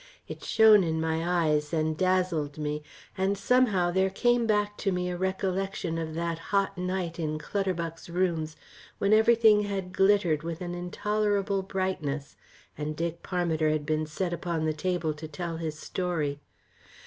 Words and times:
It 0.27 0.43
shone 0.43 0.83
in 0.83 0.99
my 0.99 1.23
eyes 1.45 1.71
and 1.71 1.95
dazzled 1.95 2.57
me, 2.57 2.81
and 3.15 3.37
somehow, 3.37 3.91
there 3.91 4.09
came 4.09 4.47
back 4.47 4.75
to 4.79 4.91
me 4.91 5.11
a 5.11 5.15
recollection 5.15 5.99
of 5.99 6.15
that 6.15 6.39
hot 6.39 6.75
night 6.75 7.19
in 7.19 7.37
Clutterbuck's 7.37 8.09
rooms 8.09 8.55
when 8.97 9.13
everything 9.13 9.61
had 9.65 9.93
glittered 9.93 10.41
with 10.41 10.59
an 10.59 10.73
intolerable 10.73 11.61
brightness, 11.61 12.35
and 12.75 12.95
Dick 12.95 13.21
Parmiter 13.21 13.69
had 13.69 13.85
been 13.85 14.07
set 14.07 14.33
upon 14.33 14.65
the 14.65 14.73
table 14.73 15.13
to 15.13 15.27
tell 15.27 15.57
his 15.57 15.77
story. 15.77 16.39